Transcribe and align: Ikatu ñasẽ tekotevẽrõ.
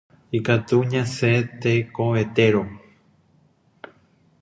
Ikatu 0.37 0.77
ñasẽ 0.91 1.37
tekotevẽrõ. 1.61 2.63